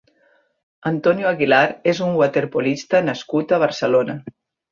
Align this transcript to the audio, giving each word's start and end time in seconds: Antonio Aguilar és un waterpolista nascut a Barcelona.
Antonio 0.91 1.27
Aguilar 1.31 1.59
és 1.93 2.01
un 2.07 2.17
waterpolista 2.21 3.03
nascut 3.11 3.53
a 3.59 3.63
Barcelona. 3.65 4.19